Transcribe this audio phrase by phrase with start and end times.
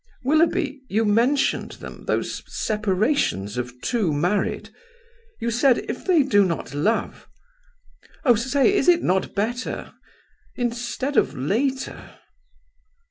[0.23, 4.71] "Willoughby, you mentioned them, those separations of two married.
[5.39, 7.27] You said, if they do not love...
[8.25, 8.33] Oh!
[8.33, 9.93] say, is it not better
[10.55, 12.15] instead of later?"